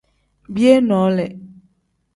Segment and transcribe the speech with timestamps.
[0.49, 1.39] Biyee noole.